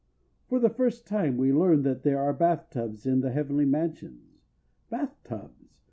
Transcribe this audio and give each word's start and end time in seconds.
For 0.49 0.57
the 0.59 0.71
first 0.71 1.05
time 1.05 1.37
we 1.37 1.53
learn 1.53 1.83
that 1.83 2.01
there 2.01 2.19
are 2.23 2.33
bath 2.33 2.71
tubs 2.71 3.05
in 3.05 3.19
the 3.19 3.29
Heavenly 3.29 3.65
Mansions—Bathtubs! 3.65 5.75